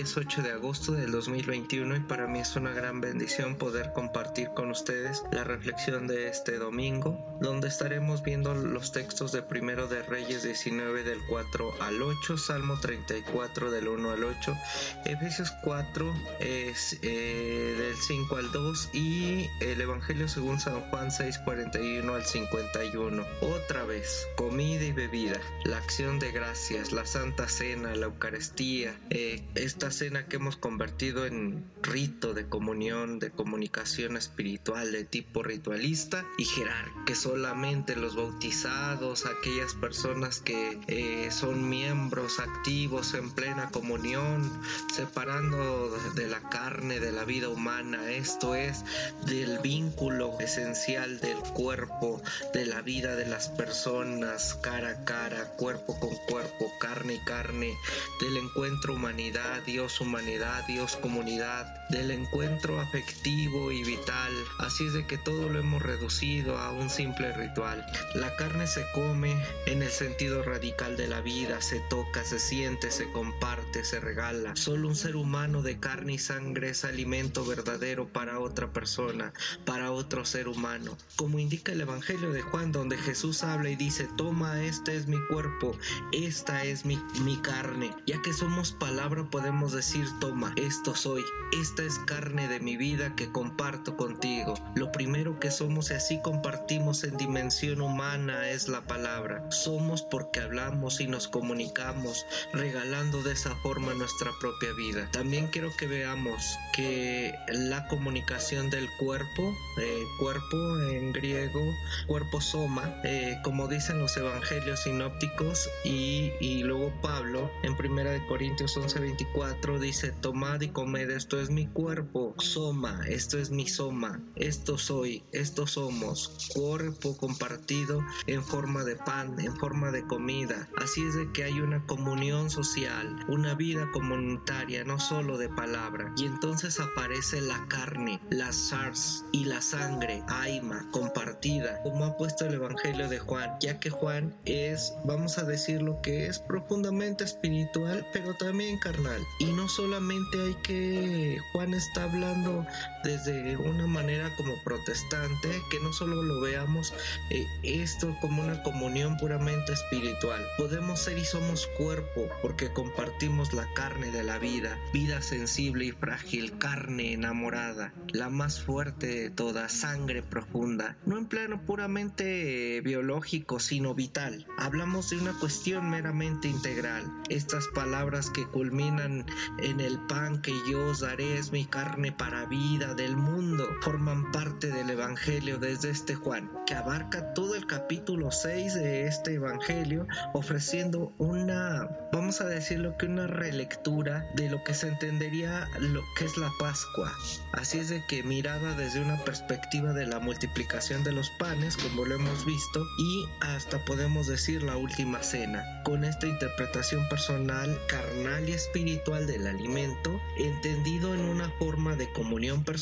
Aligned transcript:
es 0.00 0.16
8 0.16 0.42
de 0.42 0.52
agosto 0.52 0.92
del 0.92 1.12
2021 1.12 1.96
y 1.96 2.00
para 2.00 2.26
mí 2.26 2.40
es 2.40 2.56
una 2.56 2.72
gran 2.72 3.00
bendición 3.00 3.56
poder 3.56 3.92
compartir 3.92 4.48
con 4.54 4.70
ustedes 4.70 5.22
la 5.32 5.44
reflexión 5.44 6.06
de 6.06 6.28
este 6.28 6.56
domingo, 6.56 7.18
donde 7.40 7.68
estaremos 7.68 8.22
viendo 8.22 8.54
los 8.54 8.92
textos 8.92 9.32
de 9.32 9.42
Primero 9.42 9.88
de 9.88 10.02
Reyes 10.02 10.44
19 10.44 11.02
del 11.04 11.18
4 11.28 11.82
al 11.82 12.02
8, 12.02 12.38
Salmo 12.38 12.80
34 12.80 13.70
del 13.70 13.88
1 13.88 14.10
al 14.10 14.24
8, 14.24 14.56
Efesios 15.04 15.52
4 15.62 16.14
es 16.40 16.98
eh, 17.02 17.74
del 17.78 17.96
5 17.96 18.36
al 18.36 18.50
2 18.50 18.90
y 18.94 19.46
el 19.60 19.80
Evangelio 19.80 20.26
según 20.26 20.58
San 20.58 20.80
Juan 20.88 21.10
6 21.10 21.38
41 21.44 22.14
al 22.14 22.24
51. 22.24 23.24
Otra 23.42 23.84
vez, 23.84 24.26
comida 24.36 24.84
y 24.84 24.92
bebida, 24.92 25.38
la 25.64 25.76
acción 25.76 26.18
de 26.18 26.32
gracias, 26.32 26.92
la 26.92 27.04
Santa 27.04 27.46
Cena, 27.48 27.94
la 27.94 28.06
Eucaristía, 28.06 28.94
eh, 29.10 29.42
esta 29.82 29.98
cena 29.98 30.28
que 30.28 30.36
hemos 30.36 30.56
convertido 30.56 31.26
en 31.26 31.64
rito 31.82 32.34
de 32.34 32.46
comunión, 32.48 33.18
de 33.18 33.32
comunicación 33.32 34.16
espiritual 34.16 34.92
de 34.92 35.02
tipo 35.02 35.42
ritualista 35.42 36.24
y 36.38 36.44
jerárquico, 36.44 37.04
que 37.04 37.16
solamente 37.16 37.96
los 37.96 38.14
bautizados, 38.14 39.26
aquellas 39.26 39.74
personas 39.74 40.38
que 40.38 40.78
eh, 40.86 41.32
son 41.32 41.68
miembros 41.68 42.38
activos 42.38 43.14
en 43.14 43.32
plena 43.32 43.70
comunión, 43.70 44.48
separando 44.94 45.90
de 46.14 46.28
la 46.28 46.48
carne 46.48 47.00
de 47.00 47.10
la 47.10 47.24
vida 47.24 47.48
humana, 47.48 48.08
esto 48.12 48.54
es 48.54 48.84
del 49.26 49.58
vínculo 49.58 50.38
esencial 50.38 51.18
del 51.18 51.38
cuerpo, 51.38 52.22
de 52.54 52.66
la 52.66 52.82
vida 52.82 53.16
de 53.16 53.26
las 53.26 53.48
personas, 53.48 54.54
cara 54.62 54.90
a 54.90 55.04
cara, 55.04 55.46
cuerpo 55.56 55.98
con 55.98 56.14
cuerpo, 56.28 56.70
carne 56.78 57.14
y 57.14 57.24
carne, 57.24 57.74
del 58.20 58.36
encuentro 58.36 58.94
humanidad, 58.94 59.66
Dios 59.72 60.02
humanidad, 60.02 60.66
Dios 60.66 60.98
comunidad, 60.98 61.88
del 61.88 62.10
encuentro 62.10 62.78
afectivo 62.78 63.72
y 63.72 63.82
vital. 63.82 64.30
Así 64.58 64.86
es 64.86 64.92
de 64.92 65.06
que 65.06 65.16
todo 65.16 65.48
lo 65.48 65.58
hemos 65.58 65.80
reducido 65.80 66.58
a 66.58 66.72
un 66.72 66.90
simple 66.90 67.32
ritual. 67.32 67.86
La 68.14 68.36
carne 68.36 68.66
se 68.66 68.84
come 68.92 69.34
en 69.64 69.82
el 69.82 69.88
sentido 69.88 70.42
radical 70.42 70.98
de 70.98 71.08
la 71.08 71.22
vida, 71.22 71.62
se 71.62 71.80
toca, 71.80 72.22
se 72.22 72.38
siente, 72.38 72.90
se 72.90 73.10
comparte, 73.12 73.82
se 73.82 73.98
regala. 73.98 74.56
Solo 74.56 74.88
un 74.88 74.94
ser 74.94 75.16
humano 75.16 75.62
de 75.62 75.80
carne 75.80 76.14
y 76.14 76.18
sangre 76.18 76.68
es 76.68 76.84
alimento 76.84 77.42
verdadero 77.46 78.06
para 78.06 78.40
otra 78.40 78.74
persona, 78.74 79.32
para 79.64 79.90
otro 79.90 80.26
ser 80.26 80.48
humano. 80.48 80.98
Como 81.16 81.38
indica 81.38 81.72
el 81.72 81.80
Evangelio 81.80 82.30
de 82.30 82.42
Juan, 82.42 82.72
donde 82.72 82.98
Jesús 82.98 83.42
habla 83.42 83.70
y 83.70 83.76
dice, 83.76 84.06
toma, 84.18 84.62
este 84.62 84.96
es 84.96 85.06
mi 85.06 85.18
cuerpo, 85.28 85.74
esta 86.12 86.62
es 86.62 86.84
mi, 86.84 87.02
mi 87.24 87.38
carne. 87.38 87.90
Ya 88.06 88.20
que 88.20 88.34
somos 88.34 88.72
palabra 88.72 89.24
podemos 89.30 89.61
decir, 89.70 90.06
toma, 90.18 90.52
esto 90.56 90.96
soy, 90.96 91.22
esta 91.52 91.84
es 91.84 91.98
carne 92.00 92.48
de 92.48 92.58
mi 92.58 92.76
vida 92.76 93.14
que 93.14 93.30
comparto 93.30 93.96
contigo. 93.96 94.54
Lo 94.74 94.90
primero 94.90 95.38
que 95.38 95.50
somos 95.50 95.90
y 95.90 95.94
así 95.94 96.20
compartimos 96.20 97.04
en 97.04 97.16
dimensión 97.16 97.80
humana 97.80 98.48
es 98.48 98.66
la 98.66 98.80
palabra. 98.80 99.48
Somos 99.52 100.02
porque 100.02 100.40
hablamos 100.40 101.00
y 101.00 101.06
nos 101.06 101.28
comunicamos, 101.28 102.26
regalando 102.52 103.22
de 103.22 103.32
esa 103.32 103.54
forma 103.56 103.94
nuestra 103.94 104.32
propia 104.40 104.72
vida. 104.72 105.08
También 105.12 105.46
quiero 105.48 105.70
que 105.76 105.86
veamos 105.86 106.58
que 106.72 107.34
la 107.48 107.86
comunicación 107.88 108.70
del 108.70 108.88
cuerpo, 108.98 109.54
eh, 109.78 110.02
cuerpo 110.18 110.80
en 110.80 111.12
griego, 111.12 111.60
cuerpo 112.06 112.40
soma, 112.40 113.00
eh, 113.04 113.38
como 113.44 113.68
dicen 113.68 113.98
los 113.98 114.16
evangelios 114.16 114.82
sinópticos 114.82 115.68
y, 115.84 116.32
y 116.40 116.62
luego 116.62 116.92
Pablo 117.02 117.50
en 117.62 117.76
primera 117.76 118.10
de 118.10 118.26
Corintios 118.26 118.76
11:24 118.76 119.51
dice, 119.80 120.12
tomad 120.12 120.60
y 120.60 120.68
comed, 120.68 121.10
esto 121.10 121.40
es 121.40 121.50
mi 121.50 121.66
cuerpo, 121.66 122.34
soma, 122.38 123.00
esto 123.08 123.38
es 123.38 123.50
mi 123.50 123.66
soma, 123.66 124.20
esto 124.36 124.78
soy, 124.78 125.24
esto 125.32 125.66
somos, 125.66 126.50
cuerpo 126.54 127.16
compartido 127.16 128.04
en 128.26 128.42
forma 128.42 128.84
de 128.84 128.96
pan, 128.96 129.38
en 129.40 129.56
forma 129.56 129.90
de 129.90 130.06
comida. 130.06 130.68
Así 130.76 131.04
es 131.04 131.14
de 131.14 131.30
que 131.32 131.44
hay 131.44 131.60
una 131.60 131.84
comunión 131.86 132.50
social, 132.50 133.24
una 133.28 133.54
vida 133.54 133.90
comunitaria, 133.92 134.84
no 134.84 134.98
solo 134.98 135.38
de 135.38 135.48
palabra. 135.48 136.12
Y 136.16 136.26
entonces 136.26 136.80
aparece 136.80 137.40
la 137.40 137.66
carne, 137.68 138.20
la 138.30 138.52
SARS 138.52 139.24
y 139.32 139.44
la 139.44 139.60
sangre, 139.60 140.22
aima, 140.28 140.88
compartida, 140.92 141.82
como 141.82 142.04
ha 142.04 142.16
puesto 142.16 142.46
el 142.46 142.54
Evangelio 142.54 143.08
de 143.08 143.18
Juan, 143.18 143.56
ya 143.60 143.78
que 143.78 143.90
Juan 143.90 144.34
es, 144.44 144.94
vamos 145.04 145.38
a 145.38 145.44
decir 145.44 145.82
lo 145.82 146.00
que 146.02 146.26
es 146.26 146.38
profundamente 146.38 147.24
espiritual, 147.24 148.06
pero 148.12 148.34
también 148.34 148.78
carnal. 148.78 149.22
Y 149.38 149.52
no 149.52 149.68
solamente 149.68 150.40
hay 150.40 150.54
que, 150.56 151.38
Juan 151.52 151.74
está 151.74 152.04
hablando 152.04 152.66
desde 153.02 153.56
una 153.56 153.86
manera 153.86 154.34
como 154.36 154.54
protestante, 154.64 155.62
que 155.70 155.80
no 155.80 155.92
solo 155.92 156.22
lo 156.22 156.40
veamos 156.40 156.94
eh, 157.30 157.46
esto 157.62 158.16
como 158.20 158.42
una 158.42 158.62
comunión 158.62 159.16
puramente 159.16 159.72
espiritual. 159.72 160.44
Podemos 160.56 161.00
ser 161.00 161.18
y 161.18 161.24
somos 161.24 161.66
cuerpo 161.78 162.28
porque 162.40 162.72
compartimos 162.72 163.52
la 163.52 163.66
carne 163.74 164.10
de 164.10 164.22
la 164.22 164.38
vida, 164.38 164.78
vida 164.92 165.22
sensible 165.22 165.86
y 165.86 165.92
frágil, 165.92 166.58
carne 166.58 167.12
enamorada, 167.12 167.92
la 168.08 168.28
más 168.28 168.60
fuerte 168.60 169.06
de 169.06 169.30
toda, 169.30 169.68
sangre 169.68 170.22
profunda, 170.22 170.96
no 171.06 171.18
en 171.18 171.26
plano 171.26 171.62
puramente 171.62 172.80
biológico, 172.82 173.60
sino 173.60 173.94
vital. 173.94 174.46
Hablamos 174.58 175.10
de 175.10 175.18
una 175.18 175.32
cuestión 175.32 175.90
meramente 175.90 176.48
integral. 176.48 177.10
Estas 177.28 177.66
palabras 177.68 178.30
que 178.30 178.46
culminan 178.46 179.26
en 179.58 179.80
el 179.80 179.98
pan 180.06 180.40
que 180.42 180.52
yo 180.70 180.86
os 180.86 181.00
daré 181.00 181.38
es 181.38 181.52
mi 181.52 181.64
carne 181.64 182.12
para 182.12 182.46
vida 182.46 182.91
del 182.94 183.16
mundo, 183.16 183.68
forman 183.80 184.30
parte 184.32 184.68
del 184.68 184.90
Evangelio 184.90 185.58
desde 185.58 185.90
este 185.90 186.14
Juan, 186.14 186.50
que 186.66 186.74
abarca 186.74 187.32
todo 187.34 187.54
el 187.54 187.66
capítulo 187.66 188.30
6 188.30 188.74
de 188.74 189.06
este 189.06 189.34
Evangelio, 189.34 190.06
ofreciendo 190.34 191.14
una, 191.18 191.88
vamos 192.12 192.40
a 192.40 192.46
decirlo 192.46 192.96
que 192.98 193.06
una 193.06 193.26
relectura 193.26 194.26
de 194.34 194.50
lo 194.50 194.62
que 194.64 194.74
se 194.74 194.88
entendería 194.88 195.68
lo 195.80 196.02
que 196.16 196.24
es 196.24 196.36
la 196.36 196.50
Pascua. 196.58 197.12
Así 197.52 197.78
es 197.78 197.88
de 197.88 198.04
que 198.06 198.22
mirada 198.22 198.74
desde 198.74 199.00
una 199.00 199.16
perspectiva 199.24 199.92
de 199.92 200.06
la 200.06 200.18
multiplicación 200.18 201.04
de 201.04 201.12
los 201.12 201.30
panes, 201.38 201.76
como 201.76 202.04
lo 202.04 202.14
hemos 202.16 202.44
visto, 202.44 202.86
y 202.98 203.24
hasta 203.40 203.84
podemos 203.84 204.26
decir 204.26 204.62
la 204.62 204.76
última 204.76 205.22
cena. 205.22 205.64
Con 205.84 206.04
esta 206.04 206.26
interpretación 206.26 207.08
personal, 207.08 207.78
carnal 207.88 208.48
y 208.48 208.52
espiritual 208.52 209.26
del 209.26 209.46
alimento, 209.46 210.20
entendido 210.38 211.14
en 211.14 211.20
una 211.20 211.48
forma 211.58 211.96
de 211.96 212.10
comunión 212.12 212.64
personal, 212.64 212.81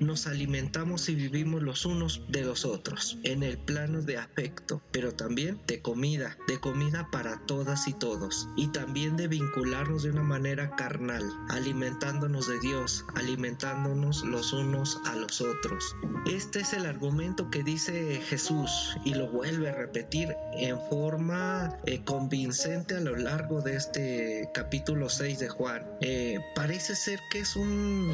nos 0.00 0.26
alimentamos 0.26 1.08
y 1.08 1.14
vivimos 1.14 1.62
los 1.62 1.86
unos 1.86 2.22
de 2.28 2.42
los 2.42 2.64
otros, 2.64 3.18
en 3.22 3.44
el 3.44 3.58
plano 3.58 4.02
de 4.02 4.18
afecto, 4.18 4.82
pero 4.90 5.12
también 5.12 5.60
de 5.68 5.80
comida, 5.80 6.36
de 6.48 6.58
comida 6.58 7.08
para 7.12 7.38
todas 7.46 7.86
y 7.86 7.92
todos, 7.92 8.48
y 8.56 8.68
también 8.68 9.16
de 9.16 9.28
vincularnos 9.28 10.02
de 10.02 10.10
una 10.10 10.22
manera 10.22 10.74
carnal, 10.74 11.22
alimentándonos 11.48 12.48
de 12.48 12.58
Dios, 12.58 13.04
alimentándonos 13.14 14.24
los 14.24 14.52
unos 14.52 14.98
a 15.06 15.14
los 15.14 15.40
otros. 15.40 15.94
Este 16.26 16.60
es 16.60 16.72
el 16.72 16.86
argumento 16.86 17.48
que 17.48 17.62
dice 17.62 18.20
Jesús 18.28 18.96
y 19.04 19.14
lo 19.14 19.30
vuelve 19.30 19.70
a 19.70 19.74
repetir 19.74 20.34
en 20.54 20.80
forma 20.90 21.76
eh, 21.86 22.02
convincente 22.04 22.96
a 22.96 23.00
lo 23.00 23.14
largo 23.16 23.60
de 23.60 23.76
este 23.76 24.50
capítulo 24.52 25.08
6 25.08 25.38
de 25.38 25.48
Juan. 25.48 25.84
Eh, 26.00 26.38
parece 26.54 26.96
ser 26.96 27.20
que 27.30 27.40
es 27.40 27.54
un, 27.54 28.12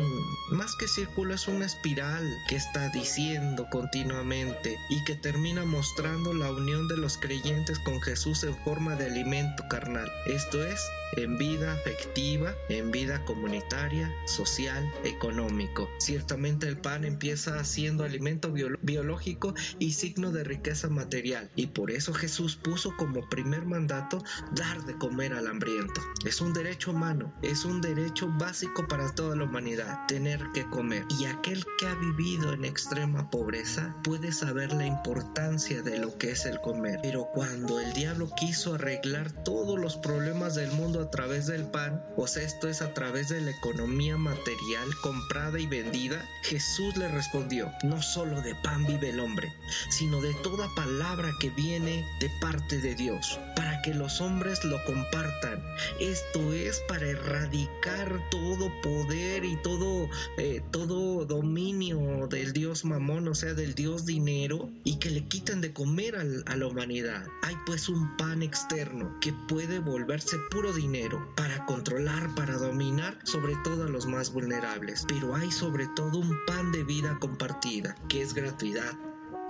más 0.50 0.75
que 0.76 0.88
círculo, 0.88 1.34
es 1.34 1.48
una 1.48 1.66
espiral 1.66 2.26
que 2.48 2.56
está 2.56 2.88
diciendo 2.91 3.66
continuamente 3.70 4.78
y 4.90 5.02
que 5.05 5.14
termina 5.14 5.64
mostrando 5.64 6.34
la 6.34 6.50
unión 6.50 6.88
de 6.88 6.96
los 6.96 7.16
creyentes 7.19 7.78
con 7.78 8.00
Jesús 8.02 8.43
en 8.44 8.56
forma 8.64 8.96
de 8.96 9.06
alimento 9.06 9.64
carnal. 9.69 10.11
Esto 10.26 10.64
es, 10.64 10.81
en 11.16 11.37
vida 11.38 11.72
afectiva, 11.75 12.55
en 12.69 12.90
vida 12.90 13.25
comunitaria, 13.25 14.11
social, 14.26 14.90
económico. 15.05 15.88
Ciertamente 15.99 16.69
el 16.69 16.78
pan 16.78 17.05
empieza 17.05 17.62
siendo 17.64 18.05
alimento 18.05 18.52
biológico 18.52 19.55
y 19.78 19.93
signo 19.93 20.32
de 20.32 20.44
riqueza 20.44 20.88
material 20.88 21.50
y 21.55 21.69
por 21.69 21.90
eso 21.90 22.14
Jesús 22.14 22.56
puso 22.56 22.96
como 22.96 23.28
primer 23.28 23.64
mandato 23.64 24.22
dar 24.52 24.84
de 24.84 24.96
comer 24.96 25.34
al 25.34 25.46
hambriento. 25.46 26.00
Es 26.25 26.40
un 26.40 26.52
derecho 26.52 26.93
humano, 26.93 27.32
es 27.43 27.64
un 27.64 27.81
derecho 27.81 28.28
básico 28.38 28.87
para 28.88 29.14
toda 29.14 29.37
la 29.37 29.44
humanidad, 29.44 30.06
tener 30.06 30.31
que 30.52 30.69
comer. 30.69 31.05
Y 31.19 31.26
aquel 31.26 31.64
que 31.79 31.87
ha 31.87 31.94
vivido 31.94 32.52
en 32.52 32.64
extrema 32.64 33.31
pobreza 33.31 33.94
puede 34.02 34.32
saber 34.32 34.73
la 34.73 34.87
importancia 34.87 35.82
de 35.82 35.99
lo 35.99 36.17
que 36.19 36.31
es 36.31 36.46
el 36.46 36.61
comer. 36.61 37.00
Pero 37.02 37.29
cuando 37.32 37.81
el 37.81 37.93
diablo 37.93 38.31
quiso 38.37 38.75
arreglar 38.75 39.32
todos 39.44 39.79
los 39.79 39.96
problemas 39.96 40.55
del 40.55 40.70
mundo 40.73 41.00
a 41.00 41.11
través 41.11 41.46
del 41.46 41.64
pan, 41.67 42.02
o 42.17 42.26
sea, 42.26 42.43
esto 42.43 42.69
es 42.69 42.82
a 42.82 42.94
través 42.94 43.29
de 43.29 43.40
la 43.40 43.50
economía 43.50 44.17
material 44.17 44.88
comprada 45.02 45.58
y 45.58 45.67
vendida, 45.67 46.25
Jesús 46.43 46.96
le 46.96 47.08
respondió, 47.08 47.73
no 47.82 48.02
solo 48.02 48.40
de 48.43 48.55
pan 48.56 48.87
vive 48.87 49.11
el 49.11 49.20
hombre, 49.20 49.52
sino 49.90 50.20
de 50.20 50.35
toda 50.43 50.69
palabra 50.75 51.31
que 51.40 51.50
viene 51.50 52.05
de 52.20 52.31
parte 52.40 52.78
de 52.78 52.94
Dios, 52.94 53.38
para 53.56 53.82
que 53.82 53.94
los 53.94 54.20
hombres 54.20 54.64
lo 54.64 54.82
compartan. 54.85 55.62
Esto 56.00 56.52
es 56.52 56.81
para 56.88 57.06
erradicar 57.06 58.20
todo 58.31 58.73
poder 58.82 59.44
y 59.44 59.56
todo, 59.56 60.08
eh, 60.36 60.62
todo 60.70 61.24
dominio 61.24 62.26
del 62.28 62.52
Dios 62.52 62.84
mamón, 62.84 63.28
o 63.28 63.34
sea, 63.34 63.54
del 63.54 63.74
Dios 63.74 64.06
dinero, 64.06 64.70
y 64.84 64.98
que 64.98 65.10
le 65.10 65.26
quitan 65.26 65.60
de 65.60 65.72
comer 65.72 66.16
a 66.16 66.56
la 66.56 66.66
humanidad. 66.66 67.26
Hay 67.42 67.56
pues 67.66 67.88
un 67.88 68.16
pan 68.16 68.42
externo 68.42 69.16
que 69.20 69.32
puede 69.48 69.78
volverse 69.78 70.36
puro 70.50 70.72
dinero 70.72 71.32
para 71.36 71.64
controlar, 71.66 72.34
para 72.34 72.56
dominar 72.56 73.19
sobre 73.24 73.54
todo 73.64 73.84
a 73.84 73.88
los 73.88 74.06
más 74.06 74.32
vulnerables. 74.32 75.04
Pero 75.08 75.34
hay 75.34 75.50
sobre 75.50 75.86
todo 75.88 76.19
un 76.19 76.36
pan 76.46 76.72
de 76.72 76.84
vida 76.84 77.18
compartida, 77.20 77.94
que 78.08 78.22
es 78.22 78.34
gratuidad 78.34 78.96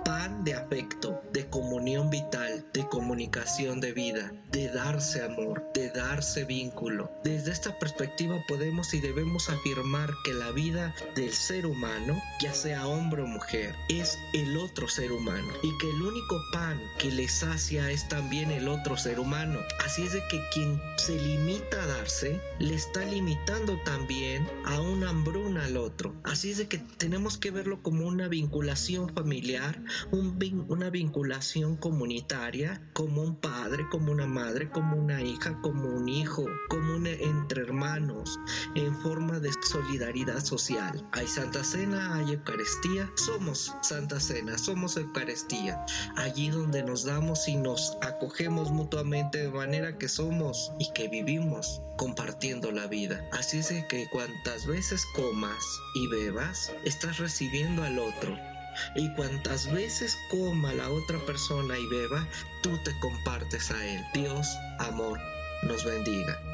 pan 0.03 0.43
de 0.43 0.53
afecto, 0.53 1.21
de 1.31 1.47
comunión 1.47 2.09
vital, 2.09 2.65
de 2.73 2.87
comunicación 2.87 3.79
de 3.79 3.93
vida, 3.93 4.31
de 4.51 4.69
darse 4.69 5.23
amor, 5.23 5.63
de 5.73 5.89
darse 5.89 6.45
vínculo. 6.45 7.11
Desde 7.23 7.51
esta 7.51 7.77
perspectiva 7.79 8.43
podemos 8.47 8.93
y 8.93 8.99
debemos 8.99 9.49
afirmar 9.49 10.11
que 10.23 10.33
la 10.33 10.51
vida 10.51 10.93
del 11.15 11.31
ser 11.31 11.65
humano, 11.65 12.21
ya 12.41 12.53
sea 12.53 12.87
hombre 12.87 13.23
o 13.23 13.27
mujer, 13.27 13.75
es 13.89 14.17
el 14.33 14.57
otro 14.57 14.87
ser 14.87 15.11
humano 15.11 15.51
y 15.61 15.77
que 15.77 15.89
el 15.89 16.01
único 16.01 16.41
pan 16.51 16.79
que 16.99 17.11
le 17.11 17.27
sacia 17.27 17.89
es 17.91 18.07
también 18.07 18.51
el 18.51 18.67
otro 18.67 18.97
ser 18.97 19.19
humano. 19.19 19.59
Así 19.83 20.03
es 20.03 20.13
de 20.13 20.23
que 20.29 20.41
quien 20.53 20.81
se 20.97 21.19
limita 21.19 21.83
a 21.83 21.87
darse, 21.87 22.41
le 22.59 22.75
está 22.75 23.05
limitando 23.05 23.77
también 23.83 24.47
a 24.65 24.81
una 24.81 25.09
hambruna 25.09 25.65
al 25.65 25.77
otro. 25.77 26.13
Así 26.23 26.51
es 26.51 26.57
de 26.57 26.67
que 26.67 26.77
tenemos 26.77 27.37
que 27.37 27.51
verlo 27.51 27.81
como 27.81 28.07
una 28.07 28.27
vinculación 28.27 29.13
familiar, 29.13 29.81
una 30.11 30.89
vinculación 30.89 31.77
comunitaria 31.77 32.81
como 32.93 33.21
un 33.21 33.35
padre, 33.35 33.85
como 33.89 34.11
una 34.11 34.27
madre, 34.27 34.69
como 34.69 34.95
una 34.95 35.21
hija, 35.21 35.59
como 35.61 35.89
un 35.89 36.09
hijo, 36.09 36.45
como 36.69 36.93
entre 37.05 37.63
hermanos, 37.63 38.39
en 38.75 38.95
forma 39.01 39.39
de 39.39 39.51
solidaridad 39.61 40.43
social. 40.43 41.07
Hay 41.11 41.27
Santa 41.27 41.63
Cena, 41.63 42.15
hay 42.15 42.33
Eucaristía, 42.33 43.11
somos 43.15 43.73
Santa 43.81 44.19
Cena, 44.19 44.57
somos 44.57 44.95
Eucaristía, 44.97 45.85
allí 46.15 46.49
donde 46.49 46.83
nos 46.83 47.03
damos 47.03 47.47
y 47.47 47.55
nos 47.55 47.97
acogemos 48.01 48.71
mutuamente 48.71 49.39
de 49.39 49.51
manera 49.51 49.97
que 49.97 50.07
somos 50.07 50.71
y 50.79 50.91
que 50.93 51.07
vivimos 51.07 51.81
compartiendo 51.97 52.71
la 52.71 52.87
vida. 52.87 53.27
Así 53.31 53.59
es 53.59 53.73
que 53.89 54.07
cuantas 54.11 54.65
veces 54.65 55.05
comas 55.15 55.63
y 55.95 56.07
bebas, 56.07 56.71
estás 56.85 57.17
recibiendo 57.17 57.83
al 57.83 57.99
otro 57.99 58.52
y 58.95 59.13
cuantas 59.13 59.71
veces 59.71 60.17
coma 60.29 60.73
la 60.73 60.89
otra 60.89 61.19
persona 61.19 61.77
y 61.77 61.85
beba, 61.87 62.27
tú 62.61 62.77
te 62.83 62.97
compartes 62.99 63.71
a 63.71 63.85
él. 63.85 64.03
Dios, 64.13 64.47
amor, 64.79 65.19
nos 65.63 65.83
bendiga. 65.85 66.52